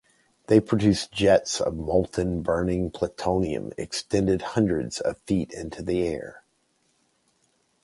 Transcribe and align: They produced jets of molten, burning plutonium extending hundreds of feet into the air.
They 0.47 0.59
produced 0.59 1.11
jets 1.11 1.61
of 1.61 1.75
molten, 1.75 2.41
burning 2.41 2.89
plutonium 2.89 3.71
extending 3.77 4.39
hundreds 4.39 4.99
of 4.99 5.19
feet 5.27 5.53
into 5.53 5.83
the 5.83 6.01
air. 6.07 6.41